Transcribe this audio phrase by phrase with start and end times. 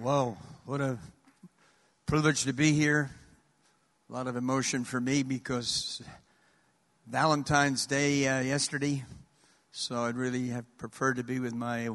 [0.00, 0.96] Whoa, what a
[2.06, 3.10] privilege to be here.
[4.08, 6.00] A lot of emotion for me because
[7.06, 9.04] Valentine's Day uh, yesterday,
[9.72, 11.90] so I'd really have preferred to be with my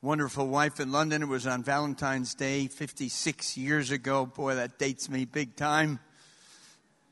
[0.00, 1.20] wonderful wife in London.
[1.20, 4.24] It was on Valentine's Day 56 years ago.
[4.24, 6.00] Boy, that dates me big time.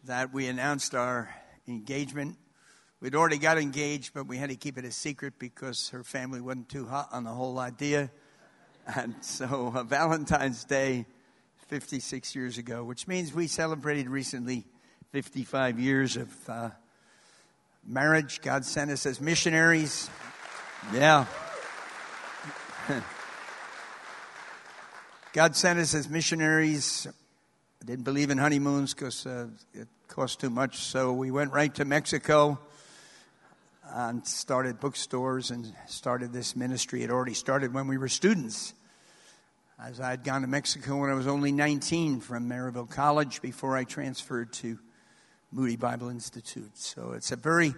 [0.05, 1.29] That we announced our
[1.69, 2.39] engagement.
[3.03, 6.41] We'd already got engaged, but we had to keep it a secret because her family
[6.41, 8.11] wasn't too hot on the whole idea.
[8.97, 11.05] And so uh, Valentine's Day,
[11.69, 14.65] 56 years ago, which means we celebrated recently
[15.13, 16.71] 55 years of uh,
[17.87, 18.41] marriage.
[18.41, 20.09] God sent us as missionaries.
[20.95, 21.27] Yeah.
[25.35, 27.07] God sent us as missionaries.
[27.07, 31.75] I didn't believe in honeymoons because uh, it cost too much, so we went right
[31.75, 32.59] to Mexico
[33.91, 37.03] and started bookstores and started this ministry.
[37.03, 38.73] It already started when we were students
[39.81, 43.77] as I had gone to Mexico when I was only 19 from Maryville College before
[43.77, 44.77] I transferred to
[45.53, 46.77] Moody Bible Institute.
[46.77, 47.75] So it's a very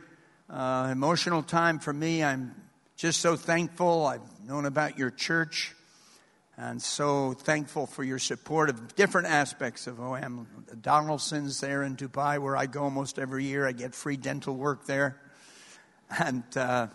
[0.48, 2.24] uh, emotional time for me.
[2.24, 2.54] I'm
[2.96, 4.06] just so thankful.
[4.06, 5.74] I've known about your church
[6.56, 10.46] and so thankful for your support of different aspects of OM.
[10.80, 13.66] Donaldson's there in Dubai, where I go almost every year.
[13.66, 15.20] I get free dental work there.
[16.18, 16.88] And uh,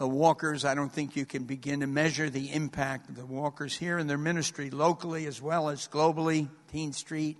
[0.00, 3.76] the walkers, I don't think you can begin to measure the impact of the walkers
[3.76, 7.36] here in their ministry locally as well as globally, Teen Street.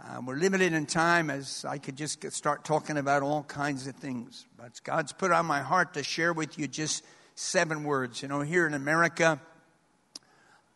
[0.00, 3.96] Uh, we're limited in time as I could just start talking about all kinds of
[3.96, 4.46] things.
[4.56, 7.02] But God's put on my heart to share with you just
[7.34, 8.22] seven words.
[8.22, 9.40] You know, here in America,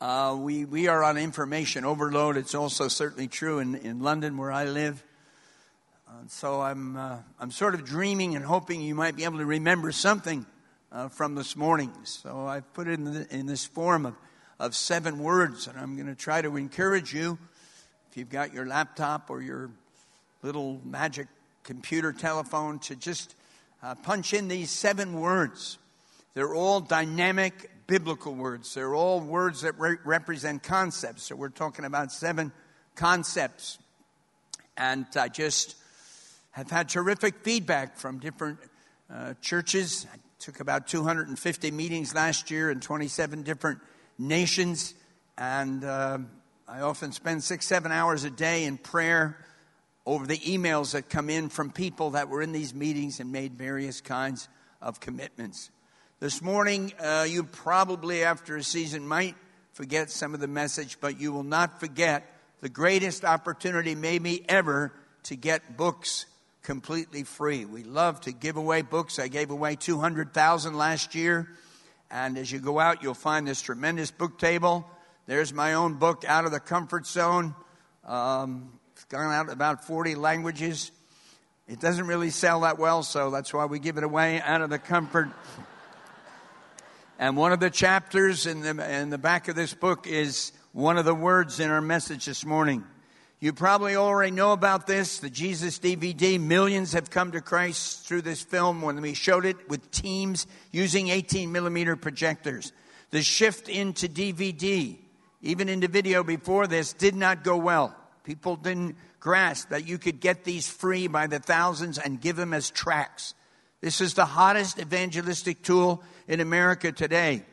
[0.01, 2.37] uh, we, we are on information overload.
[2.37, 5.05] It's also certainly true in, in London where I live.
[6.09, 9.47] Uh, so I'm, uh, I'm sort of dreaming and hoping you might be able to
[9.47, 10.45] remember something
[10.93, 11.93] uh, from this morning.
[12.05, 14.15] So I've put it in, the, in this form of,
[14.59, 17.39] of seven words, and I'm going to try to encourage you.
[18.11, 19.71] If you've got your laptop or your
[20.43, 21.29] little magic
[21.63, 23.35] computer telephone, to just
[23.83, 25.79] uh, punch in these seven words.
[26.35, 28.75] They're all dynamic biblical words.
[28.75, 31.25] They're all words that re- represent concepts.
[31.25, 32.53] So we're talking about seven
[32.95, 33.79] concepts.
[34.77, 35.77] And I just
[36.53, 38.59] have had terrific feedback from different
[39.13, 40.07] uh, churches.
[40.39, 43.81] Took about 250 meetings last year in 27 different
[44.19, 44.95] nations.
[45.37, 46.19] And uh,
[46.69, 49.37] I often spend six, seven hours a day in prayer
[50.07, 53.55] over the emails that come in from people that were in these meetings and made
[53.55, 54.49] various kinds
[54.81, 55.71] of commitments.
[56.21, 59.35] This morning, uh, you probably, after a season, might
[59.73, 62.25] forget some of the message, but you will not forget
[62.61, 64.93] the greatest opportunity, maybe ever,
[65.25, 66.27] to get books
[66.69, 67.65] completely free.
[67.65, 69.19] We love to give away books.
[69.19, 71.49] I gave away 200,000 last year.
[72.11, 74.87] And as you go out, you'll find this tremendous book table.
[75.25, 77.55] There's my own book, Out of the Comfort Zone.
[78.05, 80.93] Um, it's gone out about 40 languages.
[81.69, 84.69] It doesn't really sell that well, so that's why we give it away out of
[84.69, 85.31] the comfort.
[87.19, 90.99] And one of the chapters in the, in the back of this book is one
[90.99, 92.85] of the words in our message this morning.
[93.41, 96.41] You probably already know about this, the Jesus DVD.
[96.41, 101.09] Millions have come to Christ through this film when we showed it with teams using
[101.09, 102.73] 18 millimeter projectors.
[103.11, 104.99] The shift into DVD,
[105.41, 107.95] even into video before this, did not go well.
[108.25, 112.53] People didn't grasp that you could get these free by the thousands and give them
[112.53, 113.35] as tracks.
[113.81, 117.45] This is the hottest evangelistic tool in America today.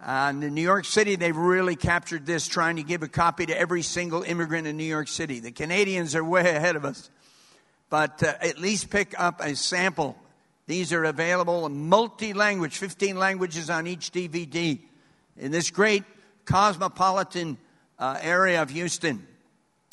[0.00, 3.58] And in New York City, they've really captured this, trying to give a copy to
[3.58, 5.40] every single immigrant in New York City.
[5.40, 7.10] The Canadians are way ahead of us.
[7.88, 10.16] But uh, at least pick up a sample.
[10.66, 14.80] These are available in multi language, 15 languages on each DVD
[15.36, 16.02] in this great
[16.44, 17.56] cosmopolitan
[17.98, 19.26] uh, area of Houston.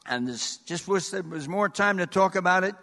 [0.06, 2.75] And this just wish there was more time to talk about it.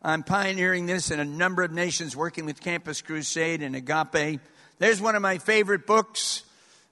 [0.00, 4.40] I'm pioneering this in a number of nations, working with Campus Crusade and Agape.
[4.78, 6.44] There's one of my favorite books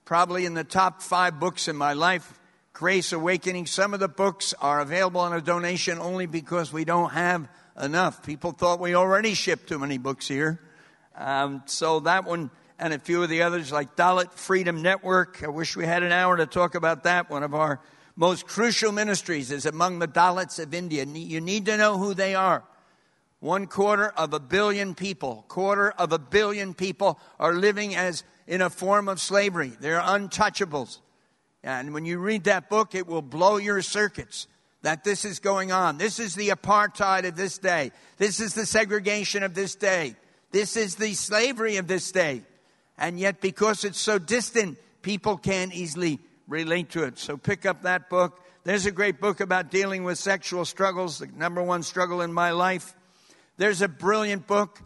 [0.07, 2.39] probably in the top five books in my life.
[2.71, 3.65] Grace Awakening.
[3.65, 7.49] Some of the books are available on a donation only because we don't have
[7.79, 8.25] enough.
[8.25, 10.61] People thought we already shipped too many books here.
[11.13, 15.43] Um, so that one and a few of the others, like Dalit Freedom Network.
[15.43, 17.29] I wish we had an hour to talk about that.
[17.29, 17.81] One of our
[18.15, 21.03] most crucial ministries is among the Dalits of India.
[21.03, 22.63] You need to know who they are.
[23.41, 28.61] One quarter of a billion people, quarter of a billion people are living as in
[28.61, 29.73] a form of slavery.
[29.79, 30.99] They're untouchables.
[31.63, 34.47] And when you read that book, it will blow your circuits
[34.83, 35.97] that this is going on.
[35.97, 37.91] This is the apartheid of this day.
[38.17, 40.15] This is the segregation of this day.
[40.51, 42.43] This is the slavery of this day.
[42.97, 47.19] And yet, because it's so distant, people can't easily relate to it.
[47.19, 48.39] So pick up that book.
[48.63, 52.51] There's a great book about dealing with sexual struggles, the number one struggle in my
[52.51, 52.95] life.
[53.57, 54.79] There's a brilliant book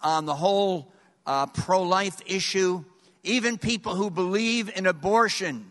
[0.00, 0.92] on the whole
[1.26, 2.84] uh, pro life issue.
[3.24, 5.66] Even people who believe in abortion,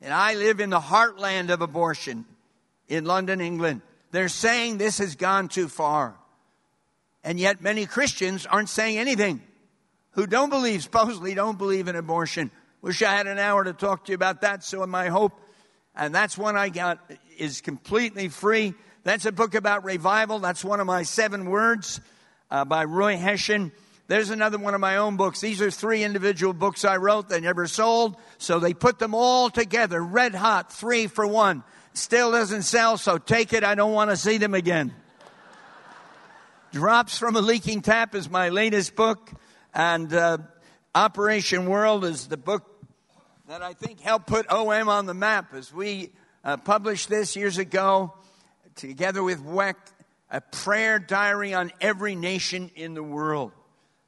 [0.00, 2.24] and I live in the heartland of abortion
[2.88, 6.14] in London, England, they're saying this has gone too far.
[7.22, 9.42] And yet many Christians aren't saying anything
[10.12, 12.50] who don't believe, supposedly don't believe in abortion.
[12.80, 14.62] Wish I had an hour to talk to you about that.
[14.62, 15.32] So my hope,
[15.96, 16.98] and that's one I got,
[17.38, 18.74] is completely free.
[19.02, 20.38] That's a book about revival.
[20.38, 22.00] That's one of my seven words
[22.50, 23.72] uh, by Roy Hession.
[24.06, 25.40] There's another one of my own books.
[25.40, 27.28] These are three individual books I wrote.
[27.30, 28.16] They never sold.
[28.36, 31.64] So they put them all together, red hot, three for one.
[31.94, 33.64] Still doesn't sell, so take it.
[33.64, 34.92] I don't want to see them again.
[36.72, 39.30] Drops from a Leaking Tap is my latest book.
[39.72, 40.38] And uh,
[40.94, 42.64] Operation World is the book
[43.48, 46.12] that I think helped put OM on the map as we
[46.44, 48.12] uh, published this years ago
[48.74, 49.74] together with WEC,
[50.30, 53.52] a prayer diary on every nation in the world.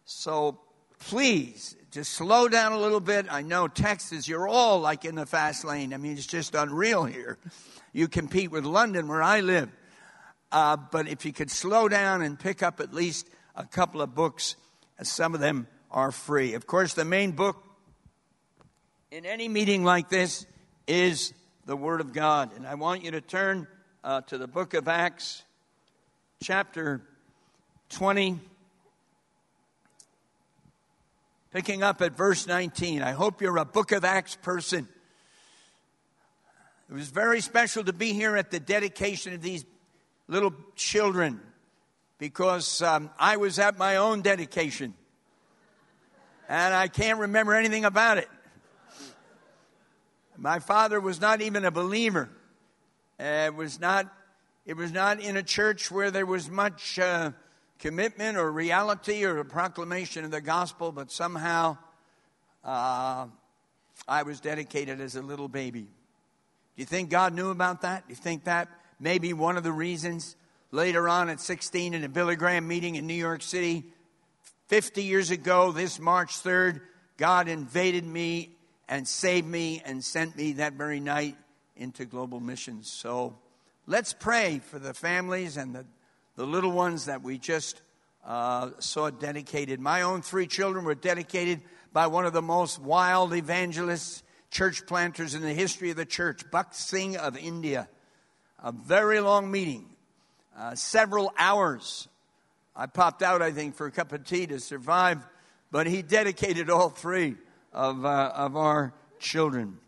[0.08, 0.60] So
[1.00, 3.26] please, just slow down a little bit.
[3.28, 5.92] I know Texas, you're all like in the fast lane.
[5.92, 7.38] I mean, it's just unreal here.
[7.92, 9.68] You compete with London, where I live.
[10.52, 14.14] Uh, but if you could slow down and pick up at least a couple of
[14.14, 14.54] books,
[15.02, 16.54] some of them are free.
[16.54, 17.60] Of course, the main book
[19.10, 20.46] in any meeting like this
[20.86, 22.52] is the Word of God.
[22.54, 23.66] And I want you to turn
[24.04, 25.42] uh, to the book of Acts,
[26.40, 27.02] chapter
[27.88, 28.38] 20.
[31.52, 33.02] Picking up at verse 19.
[33.02, 34.88] I hope you're a book of Acts person.
[36.88, 39.64] It was very special to be here at the dedication of these
[40.28, 41.40] little children
[42.18, 44.94] because um, I was at my own dedication
[46.48, 48.28] and I can't remember anything about it.
[50.36, 52.28] My father was not even a believer.
[53.18, 54.12] Uh, it was not.
[54.66, 57.30] It was not in a church where there was much uh,
[57.78, 61.76] commitment or reality or a proclamation of the gospel, but somehow
[62.64, 63.26] uh,
[64.08, 65.82] I was dedicated as a little baby.
[65.82, 65.88] Do
[66.82, 68.06] you think God knew about that?
[68.06, 68.68] Do you think that
[69.00, 70.36] may be one of the reasons
[70.70, 73.84] later on at 16 in a Billy Graham meeting in New York City,
[74.68, 76.80] 50 years ago, this March 3rd,
[77.16, 78.50] God invaded me
[78.88, 81.36] and saved me and sent me that very night
[81.76, 82.90] into global missions.
[82.90, 83.38] So
[83.86, 85.86] let's pray for the families and the
[86.36, 87.80] the little ones that we just
[88.24, 89.80] uh, saw dedicated.
[89.80, 91.62] My own three children were dedicated
[91.92, 96.44] by one of the most wild evangelists, church planters in the history of the church,
[96.50, 97.88] Bakht Singh of India.
[98.62, 99.86] A very long meeting,
[100.58, 102.08] uh, several hours.
[102.74, 105.26] I popped out, I think, for a cup of tea to survive,
[105.70, 107.36] but he dedicated all three
[107.72, 109.78] of, uh, of our children.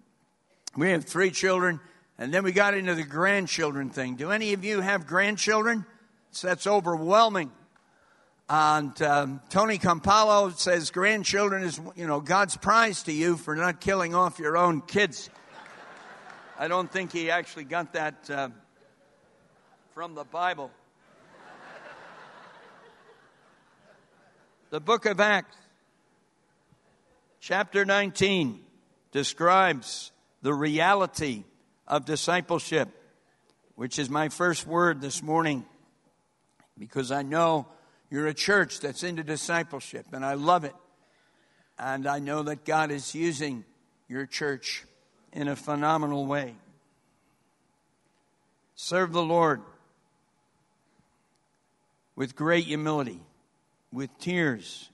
[0.76, 1.80] We have three children,
[2.18, 4.16] and then we got into the grandchildren thing.
[4.16, 5.84] Do any of you have grandchildren?
[6.30, 7.50] So that's overwhelming.
[8.50, 13.80] And um, Tony Campolo says grandchildren is, you know, God's prize to you for not
[13.80, 15.28] killing off your own kids.
[16.58, 18.48] I don't think he actually got that uh,
[19.94, 20.70] from the Bible.
[24.70, 25.56] The book of Acts,
[27.40, 28.60] chapter 19,
[29.12, 31.44] describes the reality
[31.86, 32.88] of discipleship,
[33.76, 35.64] which is my first word this morning
[36.78, 37.66] because I know
[38.10, 40.74] you're a church that's into discipleship, and I love it.
[41.78, 43.64] And I know that God is using
[44.08, 44.84] your church
[45.32, 46.54] in a phenomenal way.
[48.74, 49.60] Serve the Lord
[52.16, 53.20] with great humility,
[53.92, 54.88] with tears.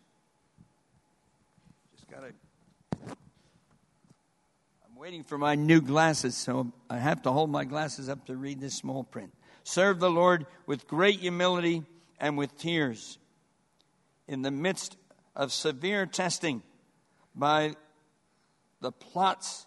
[1.95, 2.33] Just gotta.
[3.07, 8.37] I'm waiting for my new glasses, so I have to hold my glasses up to
[8.37, 9.33] read this small print.
[9.65, 11.83] Serve the Lord with great humility
[12.21, 13.19] and with tears
[14.29, 14.97] in the midst
[15.35, 16.63] of severe testing
[17.35, 17.75] by
[18.81, 19.67] the plots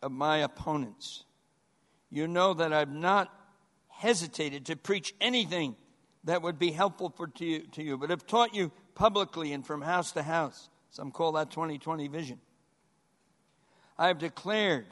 [0.00, 1.24] of my opponents.
[2.10, 3.32] You know that I've not
[3.88, 5.74] hesitated to preach anything
[6.24, 9.66] that would be helpful for to you, to you, but have taught you publicly and
[9.66, 10.68] from house to house.
[10.90, 12.40] Some call that 2020 vision.
[13.98, 14.86] I have declared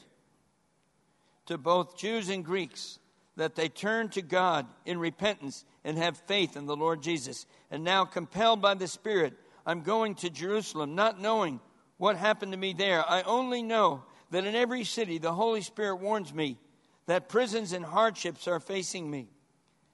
[1.47, 2.99] to both Jews and Greeks
[3.37, 7.47] that they turn to God in repentance and have faith in the Lord Jesus.
[7.71, 11.61] And now, compelled by the Spirit, I'm going to Jerusalem, not knowing
[11.99, 13.09] what happened to me there.
[13.09, 16.59] I only know that in every city the Holy Spirit warns me
[17.07, 19.29] that prisons and hardships are facing me.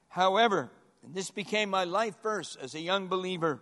[0.08, 0.70] However,
[1.06, 3.60] this became my life verse as a young believer.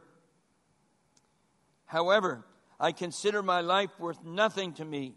[1.86, 2.44] However,
[2.78, 5.14] I consider my life worth nothing to me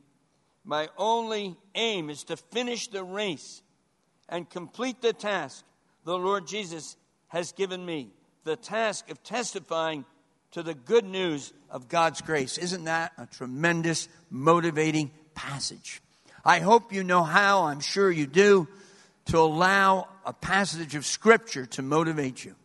[0.64, 3.62] My only aim is to finish the race
[4.30, 5.64] and complete the task
[6.06, 8.10] the Lord Jesus has given me
[8.44, 10.06] the task of testifying
[10.52, 12.58] to the good news of God's grace.
[12.58, 16.02] Isn't that a tremendous, motivating passage?
[16.46, 18.68] I hope you know how, I'm sure you do,
[19.26, 22.56] to allow a passage of Scripture to motivate you.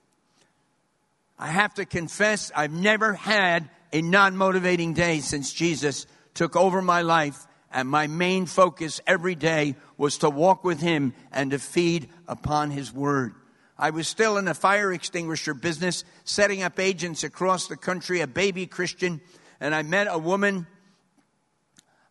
[1.39, 6.83] I have to confess, I've never had a non motivating day since Jesus took over
[6.83, 11.59] my life, and my main focus every day was to walk with Him and to
[11.59, 13.35] feed upon His Word.
[13.79, 18.27] I was still in the fire extinguisher business, setting up agents across the country, a
[18.27, 19.21] baby Christian,
[19.61, 20.67] and I met a woman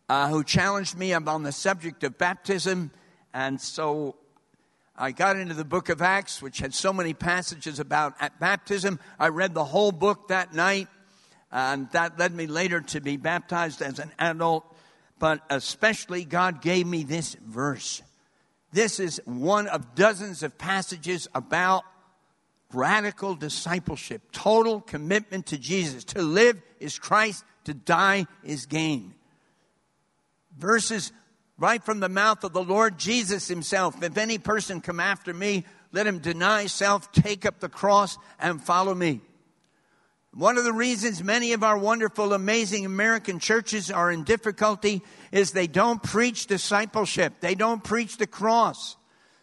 [0.08, 2.90] uh, who challenged me on the subject of baptism.
[3.34, 4.16] And so
[4.96, 8.98] I got into the book of Acts, which had so many passages about baptism.
[9.18, 10.88] I read the whole book that night,
[11.52, 14.64] and that led me later to be baptized as an adult.
[15.18, 18.02] But especially, God gave me this verse.
[18.72, 21.84] This is one of dozens of passages about
[22.72, 26.04] radical discipleship, total commitment to Jesus.
[26.04, 29.14] To live is Christ, to die is gain.
[30.56, 31.12] Verses
[31.58, 34.02] right from the mouth of the Lord Jesus himself.
[34.02, 38.62] If any person come after me, let him deny self, take up the cross, and
[38.62, 39.20] follow me.
[40.34, 45.52] One of the reasons many of our wonderful, amazing American churches are in difficulty is
[45.52, 47.40] they don't preach discipleship.
[47.40, 48.96] They don't preach the cross.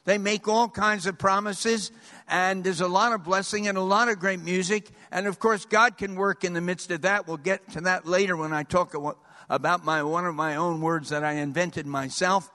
[0.06, 1.92] They make all kinds of promises,
[2.28, 4.92] and there's a lot of blessing and a lot of great music.
[5.12, 7.28] And of course, God can work in the midst of that.
[7.28, 8.94] We'll get to that later when I talk
[9.50, 12.52] about my, one of my own words that I invented myself.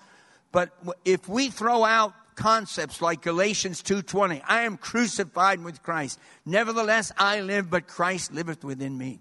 [0.53, 0.71] But
[1.05, 4.43] if we throw out concepts like Galatians 2:20.
[4.49, 6.19] I am crucified with Christ.
[6.47, 9.21] Nevertheless I live, but Christ liveth within me.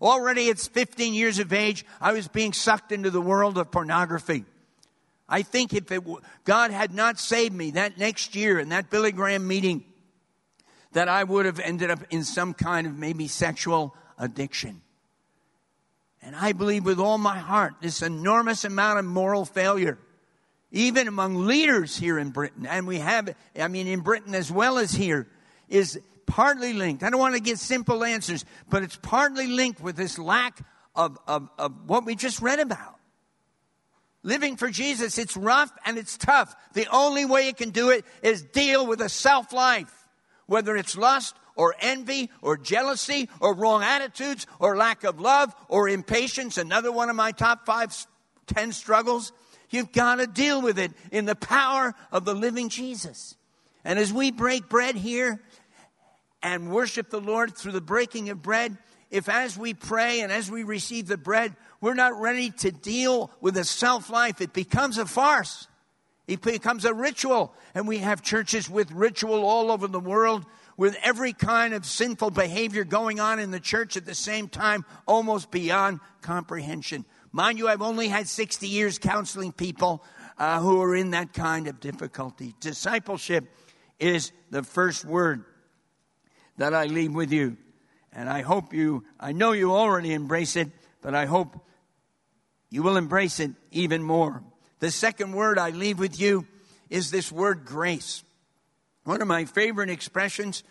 [0.00, 4.46] Already at 15 years of age, I was being sucked into the world of pornography.
[5.28, 6.02] I think if it,
[6.44, 9.84] God had not saved me that next year in that Billy Graham meeting,
[10.92, 14.80] that I would have ended up in some kind of maybe sexual addiction.
[16.22, 19.98] And I believe with all my heart this enormous amount of moral failure
[20.72, 24.78] even among leaders here in Britain, and we have, I mean, in Britain as well
[24.78, 25.26] as here,
[25.68, 27.02] is partly linked.
[27.02, 30.60] I don't want to get simple answers, but it's partly linked with this lack
[30.94, 32.96] of, of, of what we just read about.
[34.22, 36.54] Living for Jesus, it's rough and it's tough.
[36.74, 39.92] The only way you can do it is deal with a self life,
[40.46, 45.88] whether it's lust or envy or jealousy or wrong attitudes or lack of love or
[45.88, 46.58] impatience.
[46.58, 47.96] Another one of my top five,
[48.46, 49.32] ten struggles
[49.70, 53.36] You've got to deal with it in the power of the living Jesus.
[53.84, 55.40] And as we break bread here
[56.42, 58.76] and worship the Lord through the breaking of bread,
[59.10, 63.30] if as we pray and as we receive the bread, we're not ready to deal
[63.40, 65.66] with a self life, it becomes a farce.
[66.26, 67.52] It becomes a ritual.
[67.74, 70.46] And we have churches with ritual all over the world
[70.76, 74.84] with every kind of sinful behavior going on in the church at the same time,
[75.06, 77.04] almost beyond comprehension.
[77.32, 80.02] Mind you, I've only had 60 years counseling people
[80.36, 82.54] uh, who are in that kind of difficulty.
[82.60, 83.44] Discipleship
[84.00, 85.44] is the first word
[86.56, 87.56] that I leave with you.
[88.12, 90.68] And I hope you, I know you already embrace it,
[91.00, 91.56] but I hope
[92.68, 94.42] you will embrace it even more.
[94.80, 96.46] The second word I leave with you
[96.88, 98.24] is this word grace.
[99.04, 100.64] One of my favorite expressions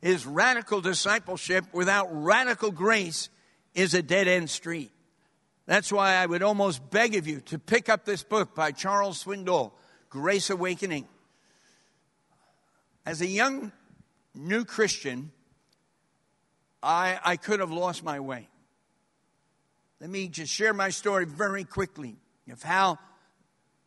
[0.00, 3.28] is radical discipleship without radical grace
[3.74, 4.92] is a dead end street.
[5.66, 9.24] That's why I would almost beg of you to pick up this book by Charles
[9.24, 9.72] Swindoll,
[10.10, 11.08] Grace Awakening.
[13.06, 13.72] As a young
[14.34, 15.32] new Christian,
[16.82, 18.48] I, I could have lost my way.
[20.00, 22.16] Let me just share my story very quickly
[22.50, 22.98] of how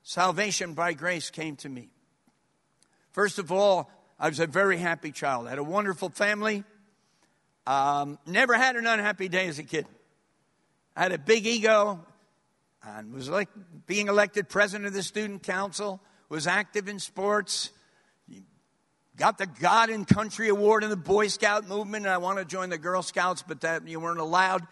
[0.02, 1.90] salvation by grace came to me.
[3.12, 5.46] First of all, I was a very happy child.
[5.46, 6.64] I had a wonderful family.
[7.68, 9.86] Um, never had an unhappy day as a kid.
[10.98, 12.04] I had a big ego
[12.82, 13.50] and was like
[13.86, 17.70] being elected president of the student council, was active in sports,
[19.16, 22.08] got the God and Country Award in the Boy Scout movement.
[22.08, 24.66] And I wanted to join the Girl Scouts, but that you weren't allowed.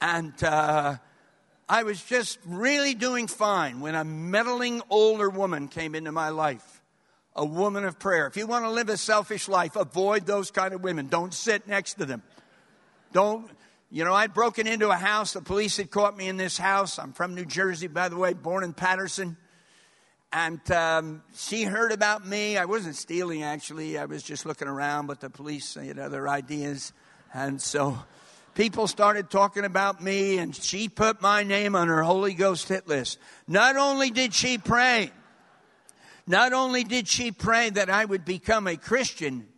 [0.00, 0.98] And uh,
[1.68, 6.80] I was just really doing fine when a meddling older woman came into my life.
[7.34, 8.28] A woman of prayer.
[8.28, 11.08] If you want to live a selfish life, avoid those kind of women.
[11.08, 12.22] Don't sit next to them.
[13.12, 13.50] Don't
[13.94, 15.34] you know, I'd broken into a house.
[15.34, 16.98] The police had caught me in this house.
[16.98, 19.36] I'm from New Jersey, by the way, born in Paterson.
[20.32, 22.56] And um, she heard about me.
[22.56, 23.98] I wasn't stealing, actually.
[23.98, 26.94] I was just looking around, but the police had other ideas.
[27.34, 27.98] And so,
[28.54, 32.88] people started talking about me, and she put my name on her Holy Ghost hit
[32.88, 33.18] list.
[33.46, 35.10] Not only did she pray,
[36.26, 39.48] not only did she pray that I would become a Christian,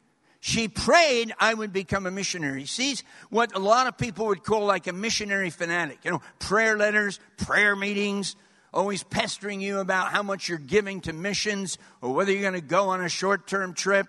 [0.47, 2.67] she prayed I would become a missionary.
[2.67, 6.01] Sees what a lot of people would call like a missionary fanatic.
[6.05, 8.37] You know, prayer letters, prayer meetings,
[8.71, 12.61] always pestering you about how much you're giving to missions or whether you're going to
[12.61, 14.07] go on a short term trip.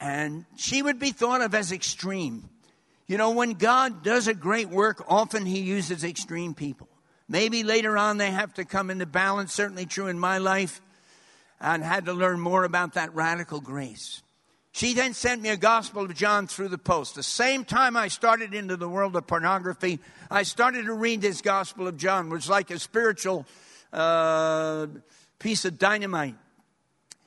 [0.00, 2.48] And she would be thought of as extreme.
[3.06, 6.88] You know, when God does a great work, often He uses extreme people.
[7.28, 10.80] Maybe later on they have to come into balance, certainly true in my life,
[11.60, 14.22] and had to learn more about that radical grace.
[14.78, 17.16] She then sent me a Gospel of John through the post.
[17.16, 19.98] The same time I started into the world of pornography,
[20.30, 23.44] I started to read this Gospel of John, which was like a spiritual
[23.92, 24.86] uh,
[25.40, 26.36] piece of dynamite.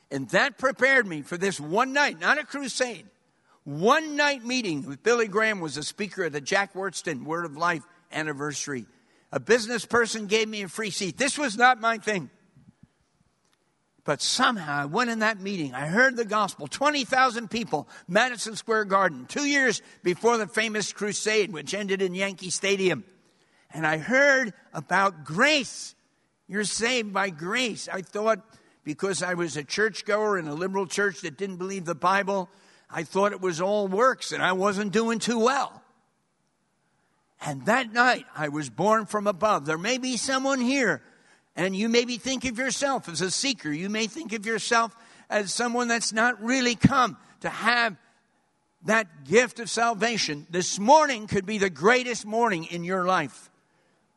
[0.10, 3.06] And that prepared me for this one night, not a crusade,
[3.66, 7.58] one night meeting with Billy Graham was a speaker at the Jack Wyrtzen Word of
[7.58, 8.86] Life anniversary.
[9.34, 11.18] A business person gave me a free seat.
[11.18, 12.30] This was not my thing.
[14.04, 15.76] But somehow I went in that meeting.
[15.76, 16.68] I heard the gospel.
[16.68, 22.50] 20,000 people, Madison Square Garden, two years before the famous crusade, which ended in Yankee
[22.50, 23.04] Stadium.
[23.74, 25.96] And I heard about grace.
[26.48, 27.88] You're saved by grace.
[27.92, 28.40] I thought
[28.84, 32.50] because I was a churchgoer in a liberal church that didn't believe the Bible,
[32.90, 35.82] I thought it was all works and I wasn't doing too well.
[37.44, 39.66] And that night, I was born from above.
[39.66, 41.02] There may be someone here,
[41.56, 43.72] and you maybe think of yourself as a seeker.
[43.72, 44.96] You may think of yourself
[45.30, 47.98] as someone that's not really come to have
[48.86, 50.48] that gift of salvation.
[50.50, 53.50] This morning could be the greatest morning in your life.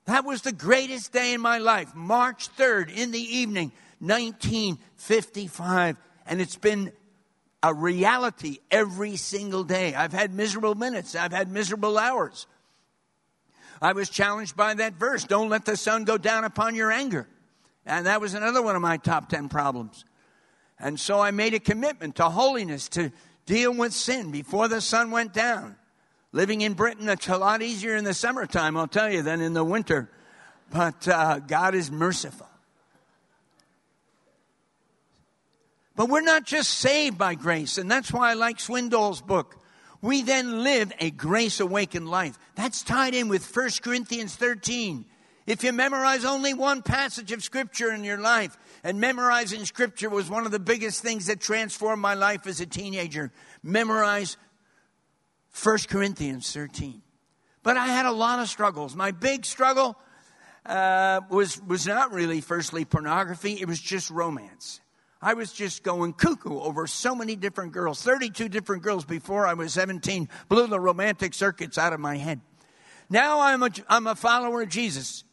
[0.07, 5.97] That was the greatest day in my life, March 3rd in the evening, 1955.
[6.27, 6.93] And it's been
[7.63, 9.95] a reality every single day.
[9.95, 12.47] I've had miserable minutes, I've had miserable hours.
[13.85, 17.29] I was challenged by that verse don't let the sun go down upon your anger.
[17.85, 20.07] And that was another one of my top 10 problems.
[20.81, 23.13] And so I made a commitment to holiness, to
[23.45, 25.77] deal with sin before the sun went down.
[26.33, 29.53] Living in Britain, it's a lot easier in the summertime, I'll tell you, than in
[29.53, 30.11] the winter.
[30.71, 32.49] But uh, God is merciful.
[35.95, 39.59] But we're not just saved by grace, and that's why I like Swindoll's book.
[40.05, 42.39] We then live a grace awakened life.
[42.57, 45.07] That's tied in with 1 Corinthians 13.
[45.47, 50.29] If you memorize only one passage of Scripture in your life, and memorizing Scripture was
[50.29, 54.37] one of the biggest things that transformed my life as a teenager, memorize
[55.63, 57.01] 1 Corinthians 13.
[57.63, 58.95] But I had a lot of struggles.
[58.95, 59.97] My big struggle
[60.67, 64.83] uh, was, was not really, firstly, pornography, it was just romance.
[65.25, 68.03] I was just going cuckoo over so many different girls.
[68.03, 72.43] 32 different girls before I was 17 blew the romantic circuits out of my head.
[73.09, 75.25] Now I'm a, I'm a follower of Jesus.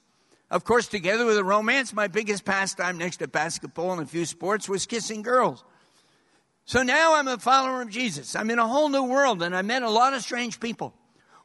[0.50, 4.24] Of course, together with the romance, my biggest pastime next to basketball and a few
[4.24, 5.62] sports was kissing girls.
[6.64, 8.34] So now I'm a follower of Jesus.
[8.34, 10.94] I'm in a whole new world and I met a lot of strange people.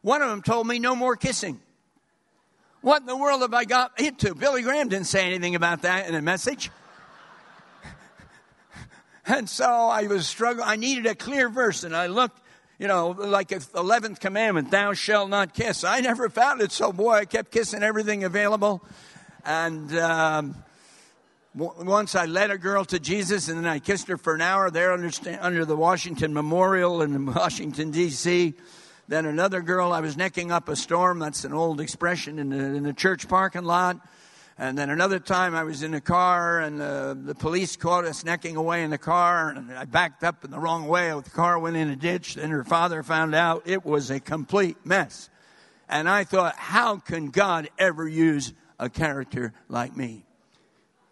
[0.02, 1.60] One of them told me no more kissing.
[2.80, 4.36] What in the world have I got into?
[4.36, 6.70] Billy Graham didn't say anything about that in a message.
[9.26, 10.66] And so I was struggling.
[10.66, 12.40] I needed a clear verse, and I looked,
[12.78, 15.82] you know, like the 11th commandment, thou shalt not kiss.
[15.82, 18.84] I never found it, so boy, I kept kissing everything available.
[19.44, 20.54] And um,
[21.54, 24.70] once I led a girl to Jesus, and then I kissed her for an hour
[24.70, 25.10] there under,
[25.40, 28.54] under the Washington Memorial in Washington, D.C.
[29.08, 31.18] Then another girl, I was necking up a storm.
[31.18, 33.98] That's an old expression in the, in the church parking lot.
[34.58, 38.56] And then another time I was in a car and the police caught us necking
[38.56, 41.10] away in the car and I backed up in the wrong way.
[41.10, 44.78] The car went in a ditch and her father found out it was a complete
[44.84, 45.28] mess.
[45.90, 50.24] And I thought, how can God ever use a character like me?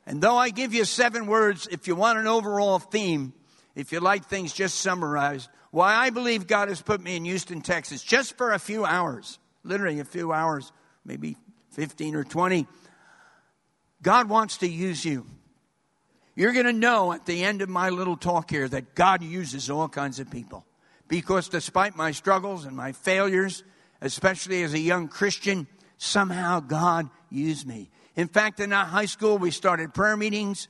[0.07, 3.35] And though I give you seven words, if you want an overall theme,
[3.75, 7.61] if you like things just summarized, why I believe God has put me in Houston,
[7.61, 10.73] Texas, just for a few hours, literally a few hours,
[11.05, 11.37] maybe
[11.73, 12.67] 15 or 20
[14.05, 15.27] God wants to use you.
[16.37, 19.71] You're going to know at the end of my little talk here that God uses
[19.71, 20.67] all kinds of people.
[21.09, 23.65] Because despite my struggles and my failures,
[24.03, 27.91] especially as a young Christian, somehow God used me.
[28.15, 30.69] In fact, in our high school, we started prayer meetings.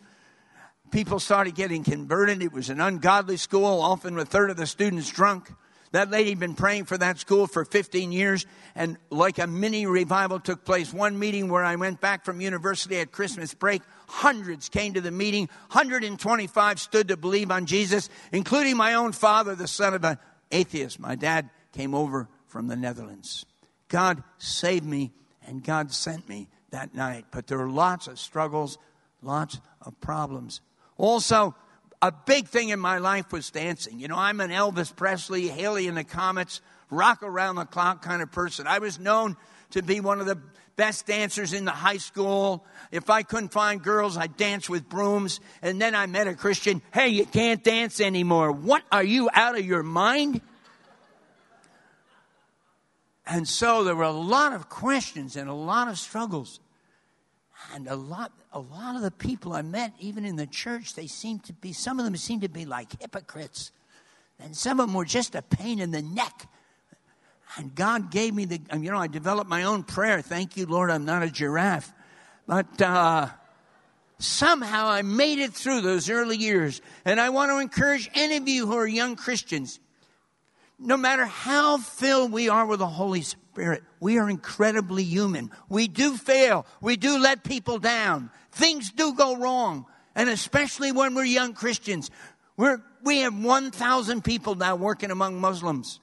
[0.93, 2.41] People started getting converted.
[2.41, 5.51] It was an ungodly school, often a third of the students drunk.
[5.95, 9.87] That lady had been praying for that school for 15 years, and like a mini
[9.87, 10.93] revival took place.
[10.93, 15.13] One meeting where I went back from university at Christmas break, hundreds came to the
[15.13, 15.49] meeting.
[15.71, 20.19] 125 stood to believe on Jesus, including my own father, the son of an
[20.51, 20.99] atheist.
[20.99, 23.47] My dad came over from the Netherlands.
[23.87, 25.13] God saved me
[25.47, 27.27] and God sent me that night.
[27.31, 28.79] But there are lots of struggles,
[29.23, 30.61] lots of problems.
[30.97, 31.55] Also,
[32.03, 33.99] a big thing in my life was dancing.
[33.99, 38.23] You know, I'm an Elvis Presley, Haley in the Comets, rock around the clock kind
[38.23, 38.67] of person.
[38.67, 39.37] I was known
[39.71, 40.39] to be one of the
[40.77, 42.65] best dancers in the high school.
[42.91, 45.41] If I couldn't find girls, I'd dance with brooms.
[45.63, 46.83] And then I met a Christian.
[46.93, 48.53] Hey, you can't dance anymore.
[48.53, 48.83] What?
[48.91, 50.41] Are you out of your mind?
[53.27, 56.61] And so there were a lot of questions and a lot of struggles.
[57.73, 61.09] And a lot, a lot of the people I met, even in the church, they
[61.09, 63.73] seemed to be, some of them seemed to be like hypocrites.
[64.39, 66.49] And some of them were just a pain in the neck.
[67.57, 70.23] And God gave me the, you know, I developed my own prayer.
[70.23, 71.93] Thank you, Lord, I'm not a giraffe.
[72.47, 73.29] But uh,
[74.19, 76.81] somehow I made it through those early years.
[77.05, 79.81] And I want to encourage any of you who are young Christians,
[80.79, 85.51] no matter how filled we are with the Holy Spirit, we are incredibly human.
[85.69, 86.67] We do fail.
[86.81, 88.31] We do let people down.
[88.55, 89.87] Things do go wrong.
[90.15, 92.11] And especially when we're young Christians,
[92.57, 96.01] we're, we have 1,000 people now working among Muslims.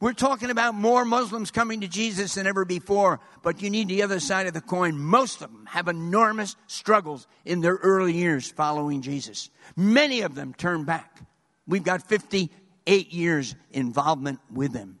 [0.00, 4.02] We're talking about more Muslims coming to Jesus than ever before, but you need the
[4.02, 4.98] other side of the coin.
[4.98, 9.50] Most of them have enormous struggles in their early years following Jesus.
[9.76, 11.22] Many of them turn back.
[11.66, 14.98] We've got 58 years involvement with them.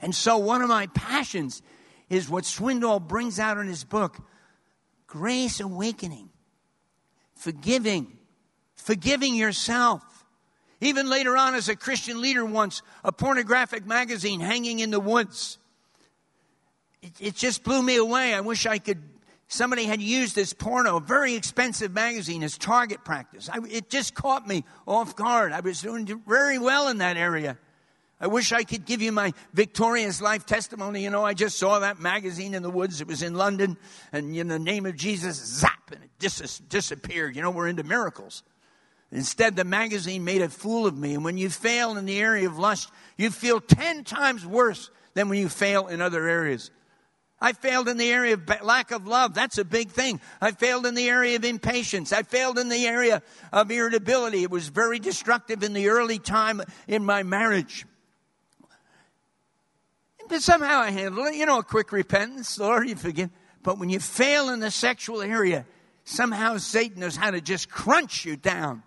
[0.00, 1.62] And so one of my passions
[2.08, 4.16] is what Swindoll brings out in his book,
[5.08, 6.28] Grace Awakening.
[7.34, 8.16] Forgiving.
[8.76, 10.02] Forgiving yourself
[10.80, 15.58] even later on, as a Christian leader once, a pornographic magazine hanging in the woods.
[17.02, 18.32] It, it, just blew me away.
[18.32, 19.02] I wish I could,
[19.48, 23.48] somebody had used this porno, a very expensive magazine, as target practice.
[23.52, 25.52] I, it just caught me off guard.
[25.52, 27.58] I was doing very well in that area.
[28.20, 31.04] I wish I could give you my victorious life testimony.
[31.04, 33.00] You know, I just saw that magazine in the woods.
[33.00, 33.76] It was in London,
[34.12, 37.36] and in the name of Jesus, zap, and it dis- disappeared.
[37.36, 38.42] You know, we're into miracles.
[39.12, 41.14] Instead, the magazine made a fool of me.
[41.14, 45.28] And when you fail in the area of lust, you feel 10 times worse than
[45.28, 46.70] when you fail in other areas.
[47.40, 49.32] I failed in the area of lack of love.
[49.32, 50.20] That's a big thing.
[50.40, 52.12] I failed in the area of impatience.
[52.12, 54.42] I failed in the area of irritability.
[54.42, 57.86] It was very destructive in the early time in my marriage.
[60.28, 61.34] But somehow I handled it.
[61.36, 62.58] You know, a quick repentance.
[62.58, 63.30] Lord, you forgive.
[63.62, 65.66] But when you fail in the sexual area,
[66.04, 68.82] somehow Satan knows how to just crunch you down.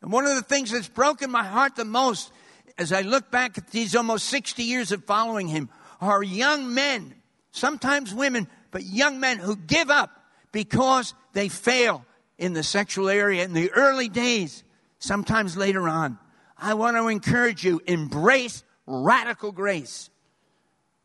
[0.00, 2.32] And one of the things that's broken my heart the most
[2.78, 5.68] as I look back at these almost 60 years of following him
[6.00, 7.14] are young men,
[7.50, 10.10] sometimes women, but young men who give up
[10.50, 12.04] because they fail
[12.38, 14.64] in the sexual area in the early days,
[14.98, 16.18] sometimes later on.
[16.58, 20.10] I want to encourage you, embrace radical grace.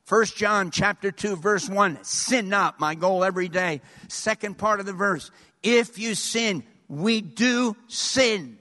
[0.08, 3.82] First John chapter 2 verse 1, sin not, my goal every day.
[4.08, 8.58] Second part of the verse, if you sin, we do sin.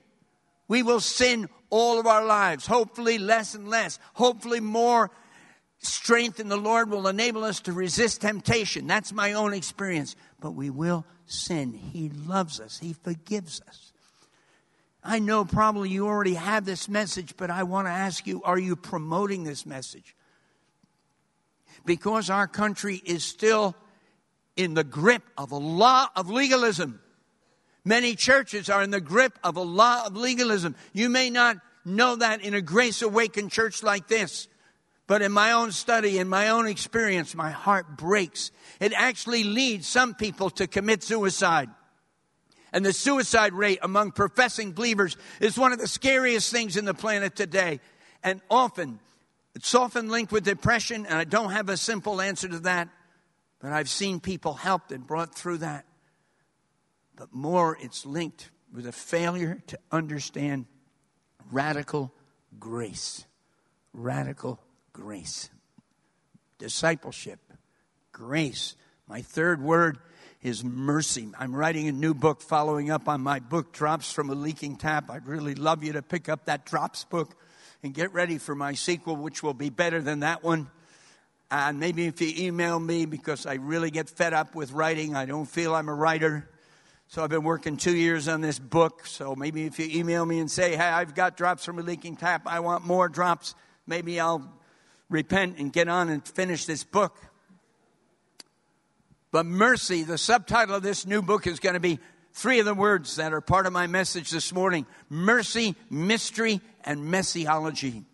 [0.67, 5.13] We will sin all of our lives, hopefully less and less, hopefully more
[5.79, 8.89] strength in the Lord will enable us to resist temptation.
[8.89, 10.17] That's my own experience.
[10.41, 11.73] But we will sin.
[11.75, 13.93] He loves us, He forgives us.
[15.05, 18.59] I know probably you already have this message, but I want to ask you are
[18.59, 20.17] you promoting this message?
[21.87, 23.75] Because our country is still
[24.57, 27.01] in the grip of a law of legalism.
[27.85, 30.75] Many churches are in the grip of a law of legalism.
[30.93, 34.49] You may not know that in a grace awakened church like this.
[35.07, 38.51] But in my own study, in my own experience, my heart breaks.
[38.81, 41.69] It actually leads some people to commit suicide.
[42.73, 46.95] And the suicide rate among professing believers is one of the scariest things in the
[46.95, 47.79] planet today.
[48.25, 48.99] And often,
[49.57, 52.89] it's often linked with depression, and I don't have a simple answer to that.
[53.59, 55.85] But I've seen people helped and brought through that
[57.17, 60.67] but more it's linked with a failure to understand
[61.51, 62.13] radical
[62.61, 63.25] grace.
[63.93, 64.61] Radical
[64.93, 65.49] grace.
[66.59, 67.41] Discipleship.
[68.13, 68.77] Grace.
[69.09, 69.99] My third word
[70.43, 71.29] is mercy.
[71.39, 75.11] I'm writing a new book following up on my book, Drops from a Leaking Tap.
[75.11, 77.35] I'd really love you to pick up that Drops book
[77.87, 80.69] and get ready for my sequel, which will be better than that one.
[81.53, 85.25] And maybe if you email me, because I really get fed up with writing, I
[85.25, 86.51] don't feel I'm a writer.
[87.07, 89.07] So I've been working two years on this book.
[89.07, 92.17] So maybe if you email me and say, hey, I've got drops from a leaking
[92.17, 93.55] tap, I want more drops,
[93.87, 94.53] maybe I'll
[95.09, 97.17] repent and get on and finish this book.
[99.31, 102.01] But mercy, the subtitle of this new book is going to be
[102.33, 107.05] three of the words that are part of my message this morning mercy, mystery, and
[107.05, 108.05] messiology.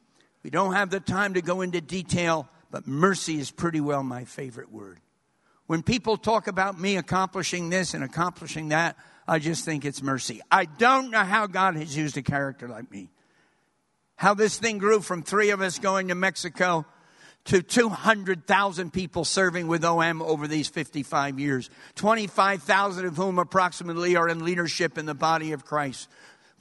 [0.42, 4.24] We don't have the time to go into detail, but mercy is pretty well my
[4.24, 4.98] favorite word.
[5.66, 8.96] When people talk about me accomplishing this and accomplishing that,
[9.28, 10.40] I just think it's mercy.
[10.50, 13.10] I don't know how God has used a character like me.
[14.16, 16.84] How this thing grew from three of us going to Mexico
[17.44, 24.28] to 200,000 people serving with OM over these 55 years, 25,000 of whom approximately are
[24.28, 26.08] in leadership in the body of Christ.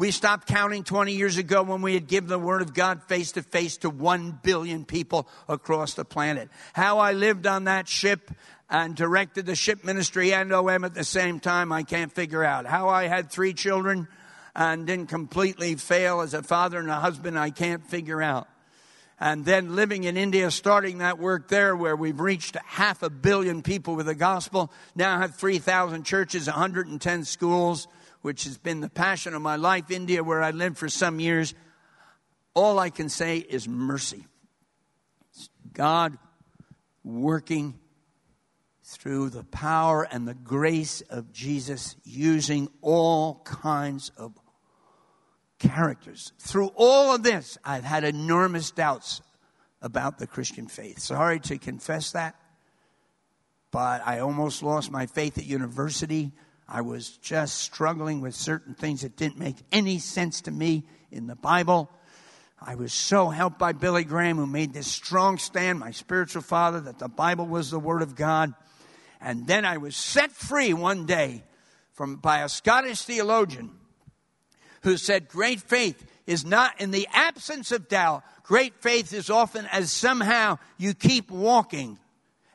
[0.02, 3.34] We stopped counting 20 years ago when we had given the Word of God face
[3.34, 6.50] to face to 1 billion people across the planet.
[6.74, 8.32] How I lived on that ship
[8.68, 12.66] and directed the ship ministry and OM at the same time, I can't figure out.
[12.66, 14.08] How I had three children
[14.56, 18.48] and didn't completely fail as a father and a husband, I can't figure out
[19.24, 23.62] and then living in India, starting that work there where we've reached half a billion
[23.62, 27.88] people with the gospel, now have 3,000 churches, 110 schools,
[28.22, 29.92] which has been the passion of my life.
[29.92, 31.54] India, where I lived for some years,
[32.54, 34.26] all I can say is mercy.
[35.74, 36.18] God
[37.04, 37.80] working
[38.84, 44.34] through the power and the grace of Jesus, using all kinds of
[45.60, 46.34] characters.
[46.40, 49.22] Through all of this, I've had enormous doubts
[49.82, 51.00] about the Christian faith.
[51.00, 52.36] Sorry to confess that,
[53.72, 56.32] but I almost lost my faith at university.
[56.74, 61.28] I was just struggling with certain things that didn't make any sense to me in
[61.28, 61.92] the Bible.
[62.62, 66.80] I was so helped by Billy Graham, who made this strong stand, my spiritual father,
[66.80, 68.54] that the Bible was the Word of God.
[69.20, 71.44] And then I was set free one day
[71.92, 73.72] from, by a Scottish theologian
[74.84, 78.24] who said, Great faith is not in the absence of doubt.
[78.44, 82.00] Great faith is often as somehow you keep walking.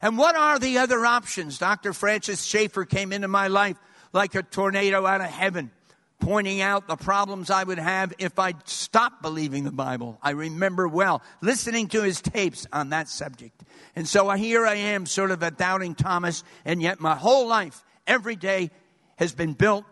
[0.00, 1.58] And what are the other options?
[1.58, 1.92] Dr.
[1.92, 3.76] Francis Schaeffer came into my life
[4.16, 5.70] like a tornado out of heaven,
[6.18, 10.18] pointing out the problems I would have if I stopped believing the Bible.
[10.22, 13.62] I remember well listening to his tapes on that subject.
[13.94, 17.46] And so uh, here I am, sort of a doubting Thomas, and yet my whole
[17.46, 18.70] life, every day,
[19.16, 19.84] has been built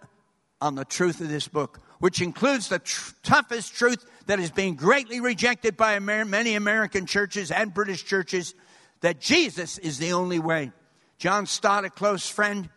[0.60, 4.74] on the truth of this book which includes the tr- toughest truth that is being
[4.74, 8.54] greatly rejected by Amer- many American churches and British churches
[9.00, 10.70] that Jesus is the only way.
[11.16, 12.68] John Stott, a close friend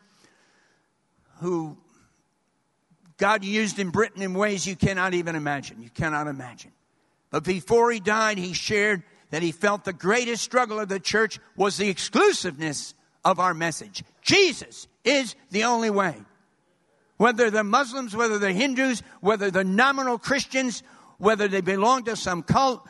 [1.39, 1.77] who
[3.17, 5.81] God used in Britain in ways you cannot even imagine.
[5.81, 6.71] You cannot imagine.
[7.29, 11.39] But before he died, he shared that he felt the greatest struggle of the church
[11.55, 12.93] was the exclusiveness
[13.25, 14.03] of our message.
[14.21, 16.15] Jesus is the only way
[17.17, 20.83] whether they're Muslims, whether they're Hindus, whether they're nominal Christians,
[21.17, 22.87] whether they belong to some cult,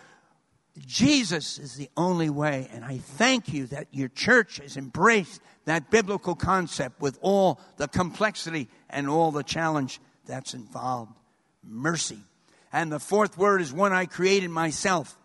[0.86, 2.70] Jesus is the only way.
[2.72, 7.88] And I thank you that your church has embraced that biblical concept with all the
[7.88, 11.14] complexity and all the challenge that's involved.
[11.64, 12.20] Mercy.
[12.72, 15.18] And the fourth word is one I created myself.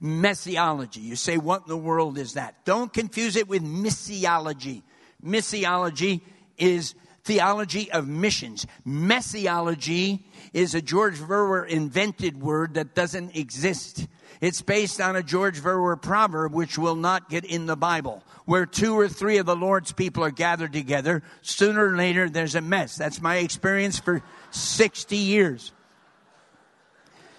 [0.00, 1.00] Messiology.
[1.00, 2.64] You say, what in the world is that?
[2.64, 4.82] Don't confuse it with missiology.
[5.24, 6.22] Missiology
[6.56, 8.66] is theology of missions.
[8.84, 14.06] Messiology is a George Verwer invented word that doesn't exist.
[14.40, 18.24] It's based on a George Verwer proverb which will not get in the Bible.
[18.46, 22.54] Where two or three of the Lord's people are gathered together, sooner or later there's
[22.54, 22.96] a mess.
[22.96, 25.72] That's my experience for 60 years.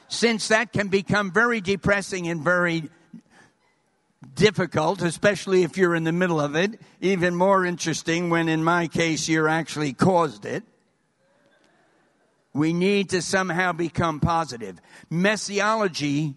[0.10, 2.90] Since that can become very depressing and very
[4.36, 6.80] difficult, especially if you're in the middle of it.
[7.00, 10.64] Even more interesting when, in my case, you're actually caused it.
[12.54, 14.80] We need to somehow become positive.
[15.10, 16.36] Messiology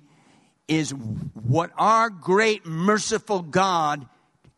[0.68, 4.06] is what our great merciful God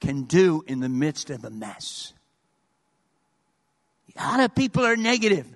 [0.01, 2.13] can do in the midst of a mess.
[4.17, 5.47] A lot of people are negative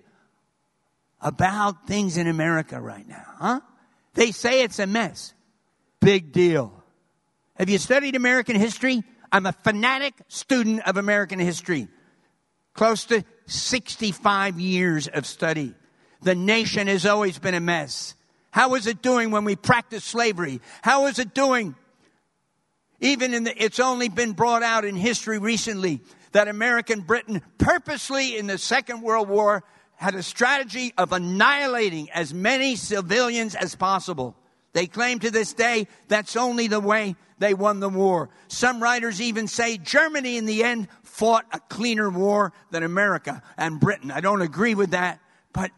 [1.20, 3.60] about things in America right now, huh?
[4.14, 5.34] They say it's a mess.
[6.00, 6.72] Big deal.
[7.56, 9.04] Have you studied American history?
[9.30, 11.88] I'm a fanatic student of American history.
[12.74, 15.74] Close to 65 years of study.
[16.22, 18.14] The nation has always been a mess.
[18.50, 20.60] How is it doing when we practice slavery?
[20.82, 21.74] How is it doing?
[23.00, 26.00] Even in the, it's only been brought out in history recently
[26.32, 29.64] that American Britain purposely in the Second World War
[29.96, 34.36] had a strategy of annihilating as many civilians as possible.
[34.72, 38.28] They claim to this day that's only the way they won the war.
[38.48, 43.80] Some writers even say Germany in the end fought a cleaner war than America and
[43.80, 44.10] Britain.
[44.10, 45.20] I don't agree with that,
[45.52, 45.70] but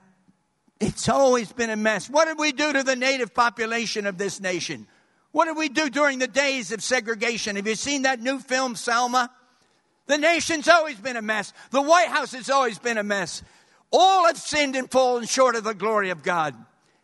[0.83, 2.11] it's always been a mess.
[2.11, 4.87] What did we do to the native population of this nation?
[5.31, 7.57] What did we do during the days of segregation?
[7.57, 9.31] Have you seen that new film, Selma?
[10.07, 11.53] The nation's always been a mess.
[11.71, 13.43] The White House has always been a mess.
[13.93, 16.55] All have sinned and fallen short of the glory of God.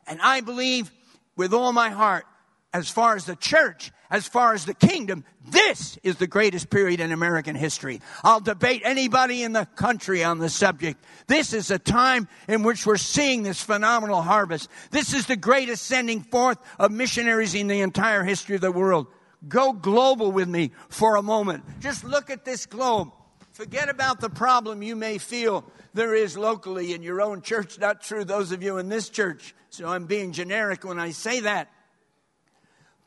[0.06, 0.90] And I believe
[1.36, 2.26] with all my heart,
[2.72, 7.00] as far as the church as far as the kingdom, this is the greatest period
[7.00, 8.00] in American history.
[8.24, 11.04] I'll debate anybody in the country on the subject.
[11.26, 14.68] This is a time in which we're seeing this phenomenal harvest.
[14.90, 19.06] This is the greatest sending forth of missionaries in the entire history of the world.
[19.46, 21.64] Go global with me for a moment.
[21.80, 23.12] Just look at this globe.
[23.52, 27.78] Forget about the problem you may feel there is locally in your own church.
[27.78, 29.54] Not true, those of you in this church.
[29.70, 31.70] So I'm being generic when I say that.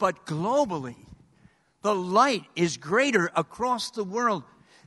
[0.01, 0.95] But globally,
[1.83, 4.43] the light is greater across the world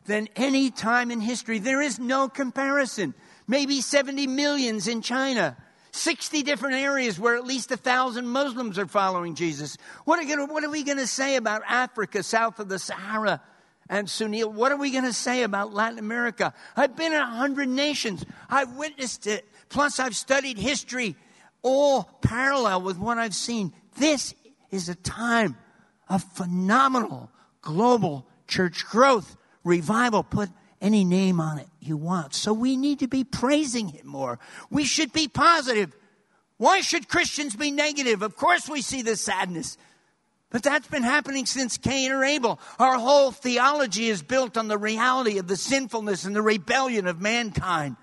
[0.06, 1.60] than any time in history.
[1.60, 3.14] There is no comparison.
[3.46, 5.56] Maybe 70 millions in China.
[5.92, 9.76] 60 different areas where at least a thousand Muslims are following Jesus.
[10.04, 13.40] What are, gonna, what are we going to say about Africa south of the Sahara
[13.88, 14.52] and Sunil?
[14.52, 16.52] What are we going to say about Latin America?
[16.76, 18.26] I've been in 100 nations.
[18.50, 19.48] I've witnessed it.
[19.68, 21.14] Plus, I've studied history,
[21.62, 23.72] all parallel with what I've seen.
[23.96, 24.34] This
[24.74, 25.56] is a time
[26.08, 27.30] of phenomenal
[27.62, 30.22] global church growth, revival.
[30.22, 32.34] Put any name on it you want.
[32.34, 34.38] So we need to be praising Him more.
[34.70, 35.96] We should be positive.
[36.56, 38.22] Why should Christians be negative?
[38.22, 39.78] Of course, we see the sadness.
[40.50, 42.60] But that's been happening since Cain or Abel.
[42.78, 47.20] Our whole theology is built on the reality of the sinfulness and the rebellion of
[47.20, 47.96] mankind.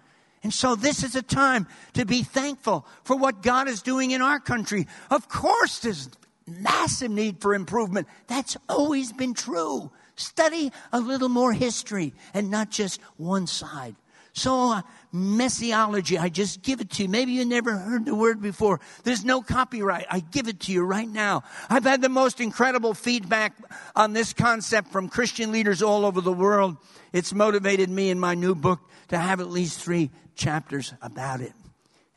[0.43, 4.21] And so this is a time to be thankful for what God is doing in
[4.21, 4.88] our country.
[5.10, 6.10] Of course, there's
[6.59, 8.07] massive need for improvement.
[8.27, 9.91] That's always been true.
[10.15, 13.95] Study a little more history and not just one side.
[14.33, 17.09] So, uh, messiology, I just give it to you.
[17.09, 18.79] Maybe you never heard the word before.
[19.03, 20.05] There's no copyright.
[20.09, 21.43] I give it to you right now.
[21.69, 23.53] I've had the most incredible feedback
[23.93, 26.77] on this concept from Christian leaders all over the world.
[27.11, 31.51] It's motivated me in my new book to have at least three chapters about it.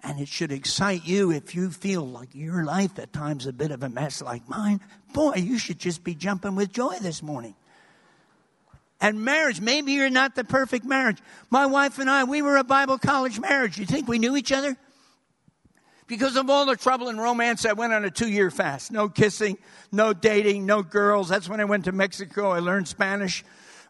[0.05, 3.71] And it should excite you if you feel like your life at times a bit
[3.71, 4.81] of a mess like mine.
[5.15, 7.55] Boy, you should just be jumping with joy this morning.
[9.01, 11.19] And marriage, maybe you're not the perfect marriage.
[11.51, 13.79] My wife and I, we were a Bible college marriage.
[13.79, 14.77] You think we knew each other?
[16.07, 18.93] Because of all the trouble and romance, I went on a two year fast.
[18.93, 19.57] No kissing,
[19.91, 21.31] no dating, no girls.
[21.31, 22.51] That's when I went to Mexico.
[22.51, 23.43] I learned Spanish.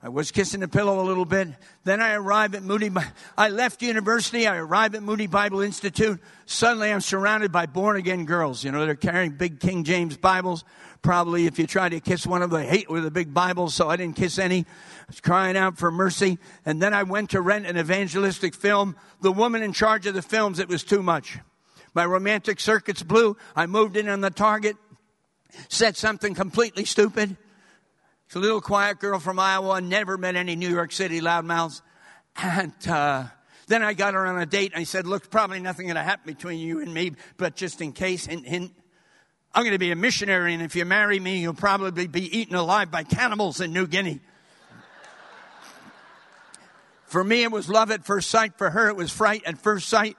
[0.05, 1.49] I was kissing the pillow a little bit.
[1.85, 2.91] Then I arrived at Moody.
[3.39, 4.47] I left university.
[4.47, 6.21] I arrived at Moody Bible Institute.
[6.45, 8.63] Suddenly I'm surrounded by born again girls.
[8.63, 10.63] You know, they're carrying big King James Bibles.
[11.01, 13.71] Probably if you try to kiss one of them, they hate with a big Bible,
[13.71, 14.59] so I didn't kiss any.
[14.59, 16.39] I was crying out for mercy.
[16.67, 18.97] And then I went to rent an evangelistic film.
[19.23, 21.39] The woman in charge of the films, it was too much.
[21.95, 23.39] My romantic circuits blew.
[23.57, 24.77] I moved in on the target,
[25.71, 27.39] said something completely stupid
[28.35, 31.83] it's a little quiet girl from Iowa, never met any New York City loudmouths.
[32.35, 33.27] And uh,
[33.69, 34.73] then I got her on a date.
[34.73, 37.81] And I said, look, probably nothing going to happen between you and me, but just
[37.81, 38.73] in case, I'm
[39.55, 42.91] going to be a missionary, and if you marry me, you'll probably be eaten alive
[42.91, 44.19] by cannibals in New Guinea.
[47.05, 48.59] For me, it was love at first sight.
[48.59, 50.17] For her, it was fright at first sight.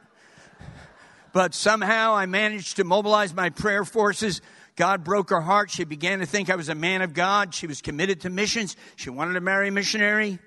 [1.34, 4.40] But somehow I managed to mobilize my prayer forces
[4.76, 5.72] God broke her heart.
[5.72, 7.54] She began to think I was a man of God.
[7.54, 8.76] She was committed to missions.
[8.96, 10.40] She wanted to marry a missionary.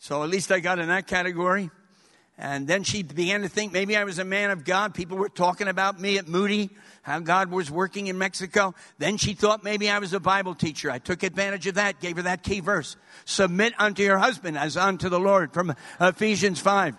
[0.00, 1.70] So at least I got in that category.
[2.40, 4.94] And then she began to think maybe I was a man of God.
[4.94, 6.70] People were talking about me at Moody,
[7.02, 8.74] how God was working in Mexico.
[8.98, 10.88] Then she thought maybe I was a Bible teacher.
[10.88, 12.96] I took advantage of that, gave her that key verse.
[13.24, 16.96] Submit unto your husband as unto the Lord from Ephesians 5.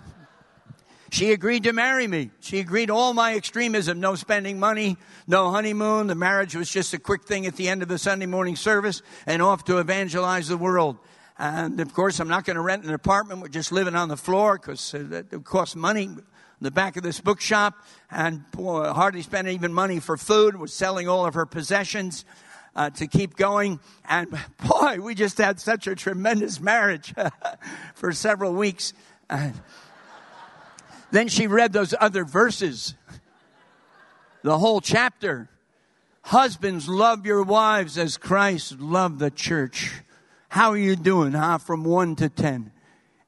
[1.12, 2.30] She agreed to marry me.
[2.40, 6.08] She agreed all my extremism, no spending money, no honeymoon.
[6.08, 9.02] The marriage was just a quick thing at the end of the Sunday morning service
[9.26, 10.98] and off to evangelize the world.
[11.38, 13.42] And of course, I'm not going to rent an apartment.
[13.42, 16.04] We're just living on the floor because it costs money.
[16.04, 17.76] In the back of this bookshop
[18.12, 20.58] and boy, hardly spent even money for food.
[20.58, 22.26] Was selling all of her possessions.
[22.76, 23.80] Uh, to keep going.
[24.08, 24.30] And
[24.70, 27.14] boy, we just had such a tremendous marriage
[27.96, 28.94] for several weeks.
[31.12, 32.96] Then she read those other verses,
[34.44, 35.50] the whole chapter.
[36.22, 39.92] Husbands, love your wives as Christ loved the church.
[40.50, 41.58] How are you doing, huh?
[41.58, 42.72] From one to ten.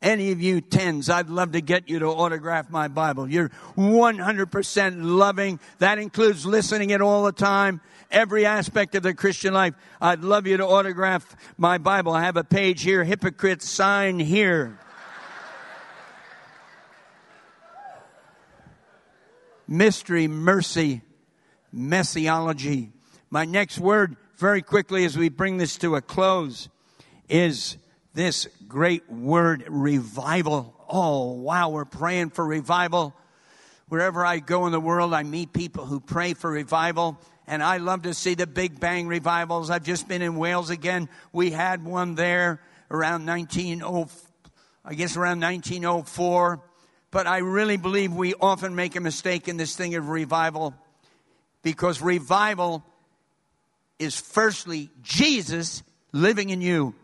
[0.01, 3.29] Any of you tens, I'd love to get you to autograph my Bible.
[3.29, 5.59] You're 100% loving.
[5.77, 7.81] That includes listening it all the time.
[8.09, 9.75] Every aspect of the Christian life.
[10.01, 12.13] I'd love you to autograph my Bible.
[12.13, 14.79] I have a page here, hypocrite sign here.
[19.71, 21.01] Mystery, mercy,
[21.71, 22.91] messiology.
[23.29, 26.67] My next word, very quickly as we bring this to a close,
[27.29, 27.77] is
[28.13, 30.75] this great word, revival.
[30.89, 33.15] Oh, wow, we're praying for revival.
[33.87, 37.17] Wherever I go in the world, I meet people who pray for revival.
[37.47, 39.69] and I love to see the Big Bang revivals.
[39.69, 41.07] I've just been in Wales again.
[41.31, 44.07] We had one there around 1904,
[44.83, 46.61] I guess around 1904.
[47.11, 50.73] But I really believe we often make a mistake in this thing of revival
[51.61, 52.83] because revival
[53.99, 55.83] is firstly Jesus
[56.13, 56.95] living in you.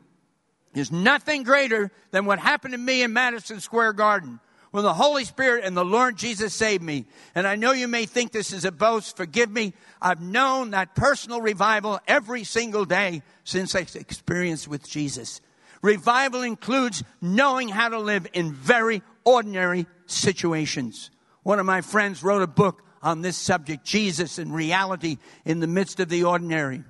[0.74, 4.40] There's nothing greater than what happened to me in Madison Square Garden
[4.72, 7.06] when the Holy Spirit and the Lord Jesus saved me.
[7.36, 9.18] And I know you may think this is a boast.
[9.18, 9.74] Forgive me.
[10.02, 15.42] I've known that personal revival every single day since I experienced with Jesus.
[15.82, 21.12] Revival includes knowing how to live in very ordinary situations.
[21.44, 25.68] One of my friends wrote a book on this subject, Jesus and reality in the
[25.68, 26.84] midst of the ordinary.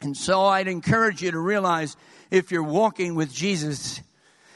[0.00, 1.96] And so I'd encourage you to realize
[2.30, 4.00] if you're walking with Jesus,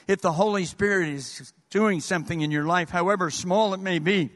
[0.06, 4.30] if the Holy Spirit is doing something in your life, however small it may be,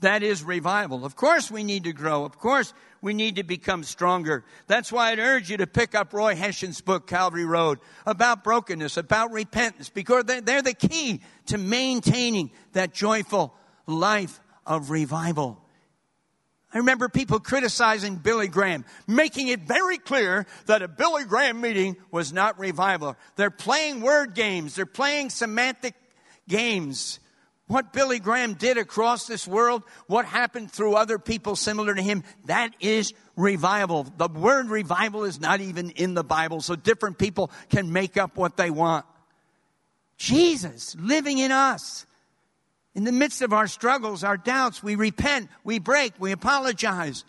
[0.00, 1.04] that is revival.
[1.04, 2.24] Of course, we need to grow.
[2.24, 4.44] Of course, we need to become stronger.
[4.66, 8.96] That's why I'd urge you to pick up Roy Hession's book, Calvary Road, about brokenness,
[8.96, 13.54] about repentance, because they're the key to maintaining that joyful
[13.86, 15.62] life of revival.
[16.72, 21.96] I remember people criticizing Billy Graham, making it very clear that a Billy Graham meeting
[22.10, 23.16] was not revival.
[23.36, 25.94] They're playing word games, they're playing semantic
[26.46, 27.20] games.
[27.68, 32.24] What Billy Graham did across this world, what happened through other people similar to him,
[32.46, 34.04] that is revival.
[34.16, 38.36] The word revival is not even in the Bible, so different people can make up
[38.36, 39.04] what they want.
[40.16, 42.06] Jesus living in us.
[42.94, 47.24] In the midst of our struggles, our doubts, we repent, we break, we apologize.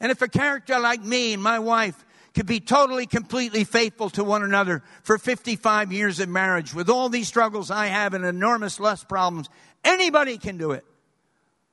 [0.00, 2.02] And if a character like me and my wife
[2.34, 7.08] could be totally, completely faithful to one another for 55 years of marriage with all
[7.08, 9.48] these struggles I have and enormous lust problems,
[9.84, 10.84] anybody can do it.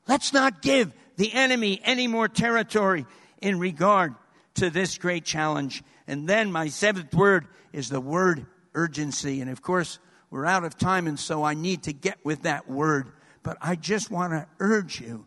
[0.07, 3.05] Let's not give the enemy any more territory
[3.41, 4.15] in regard
[4.55, 5.83] to this great challenge.
[6.07, 9.41] And then my seventh word is the word urgency.
[9.41, 9.99] And of course,
[10.29, 13.11] we're out of time, and so I need to get with that word.
[13.43, 15.25] But I just want to urge you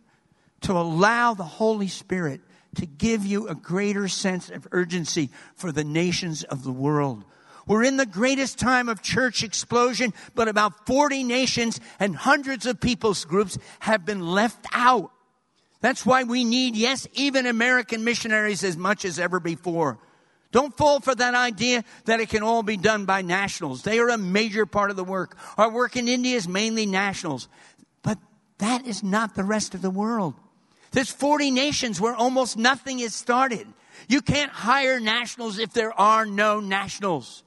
[0.63, 2.41] to allow the Holy Spirit
[2.77, 7.25] to give you a greater sense of urgency for the nations of the world.
[7.67, 12.81] We're in the greatest time of church explosion, but about 40 nations and hundreds of
[12.81, 15.13] people's groups have been left out.
[15.81, 19.99] That's why we need, yes, even American missionaries as much as ever before.
[20.53, 23.83] Don't fall for that idea that it can all be done by nationals.
[23.83, 25.37] They are a major part of the work.
[25.57, 27.49] Our work in India is mainly nationals.
[28.03, 28.19] But
[28.59, 30.35] that is not the rest of the world.
[30.93, 33.67] There's 40 nations where almost nothing is started.
[34.09, 37.45] You can't hire nationals if there are no nationals.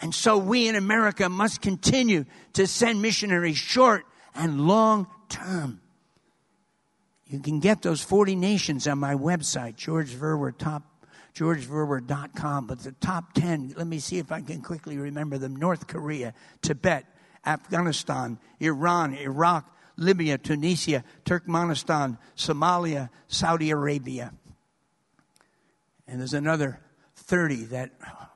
[0.00, 4.04] And so we in America must continue to send missionaries short
[4.34, 5.80] and long term.
[7.26, 9.76] You can get those 40 nations on my website,
[11.34, 12.66] georgeverwer.com.
[12.66, 16.34] But the top 10, let me see if I can quickly remember them North Korea,
[16.60, 17.06] Tibet,
[17.46, 24.32] Afghanistan, Iran, Iraq, Libya, Tunisia, Turkmenistan, Somalia, Saudi Arabia.
[26.06, 26.80] And there's another
[27.16, 27.90] 30 that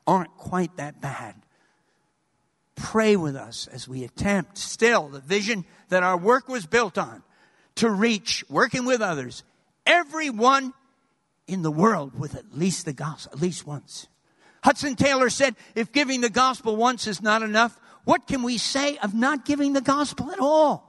[0.05, 1.35] aren't quite that bad.
[2.75, 7.23] Pray with us as we attempt still the vision that our work was built on
[7.75, 9.43] to reach, working with others,
[9.85, 10.73] everyone
[11.47, 14.07] in the world with at least the gospel, at least once.
[14.63, 18.97] Hudson Taylor said, if giving the gospel once is not enough, what can we say
[18.97, 20.86] of not giving the gospel at all?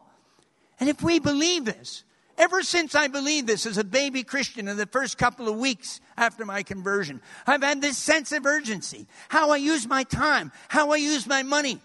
[0.80, 2.04] And if we believe this,
[2.36, 6.00] ever since I believed this as a baby Christian in the first couple of weeks
[6.16, 9.06] after my conversion, I've had this sense of urgency.
[9.28, 11.80] How I use my time, how I use my money.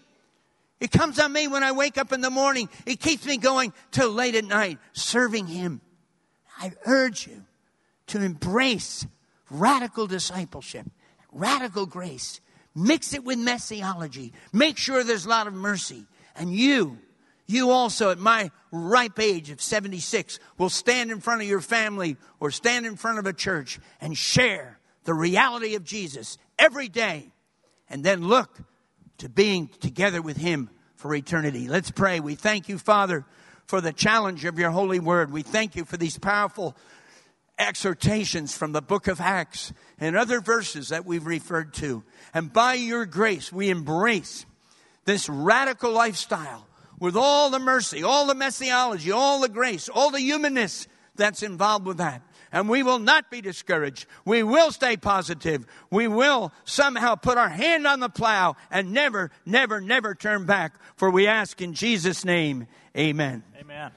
[0.79, 2.69] It comes on me when I wake up in the morning.
[2.85, 5.81] It keeps me going till late at night, serving Him.
[6.59, 7.43] I urge you
[8.07, 9.07] to embrace
[9.49, 10.85] radical discipleship,
[11.31, 12.41] radical grace.
[12.75, 14.33] Mix it with messiology.
[14.51, 16.05] Make sure there's a lot of mercy.
[16.35, 16.97] And you,
[17.45, 22.17] you also at my ripe age of 76 will stand in front of your family
[22.39, 27.31] or stand in front of a church and share the reality of Jesus every day
[27.89, 28.59] and then look
[29.17, 31.67] to being together with Him for eternity.
[31.67, 32.19] Let's pray.
[32.19, 33.25] We thank you, Father,
[33.65, 35.31] for the challenge of your holy word.
[35.31, 36.75] We thank you for these powerful
[37.59, 42.03] exhortations from the book of Acts and other verses that we've referred to.
[42.33, 44.45] And by your grace, we embrace
[45.05, 46.67] this radical lifestyle
[47.04, 50.88] with all the mercy, all the messiology, all the grace, all the humanness
[51.18, 52.22] that's involved with that.
[52.49, 54.06] And we will not be discouraged.
[54.24, 55.66] We will stay positive.
[55.91, 60.76] We will somehow put our hand on the plow and never, never, never turn back.
[60.95, 63.43] For we ask in Jesus' name, amen.
[63.60, 63.91] Amen.